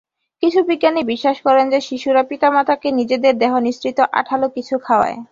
কিছু 0.43 0.59
বিজ্ঞানী 0.63 1.01
বিশ্বাস 1.03 1.37
করেন 1.41 1.65
যে 1.69 1.79
শিশুরা 1.81 2.21
পিতামাতাকে 2.23 2.87
নিজেদের 2.91 3.33
দেহনিঃসৃত 3.37 3.99
আঠালো 4.13 4.47
কিছু 4.49 4.75
খাওয়ায়। 4.77 5.17